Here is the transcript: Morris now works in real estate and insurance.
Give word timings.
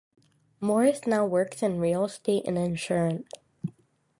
Morris 0.59 1.05
now 1.05 1.23
works 1.27 1.61
in 1.61 1.79
real 1.79 2.05
estate 2.05 2.47
and 2.47 2.57
insurance. 2.57 3.29